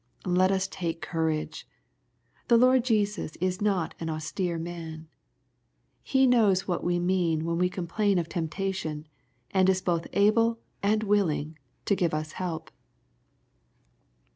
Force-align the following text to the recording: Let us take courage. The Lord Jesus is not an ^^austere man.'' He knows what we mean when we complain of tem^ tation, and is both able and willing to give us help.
Let 0.25 0.49
us 0.51 0.67
take 0.67 0.99
courage. 0.99 1.67
The 2.47 2.57
Lord 2.57 2.83
Jesus 2.83 3.35
is 3.35 3.61
not 3.61 3.93
an 3.99 4.07
^^austere 4.07 4.59
man.'' 4.59 5.07
He 6.01 6.25
knows 6.25 6.67
what 6.67 6.83
we 6.83 6.97
mean 6.97 7.45
when 7.45 7.59
we 7.59 7.69
complain 7.69 8.17
of 8.17 8.27
tem^ 8.27 8.49
tation, 8.49 9.05
and 9.51 9.69
is 9.69 9.83
both 9.83 10.07
able 10.13 10.57
and 10.81 11.03
willing 11.03 11.59
to 11.85 11.93
give 11.95 12.15
us 12.15 12.31
help. 12.31 12.71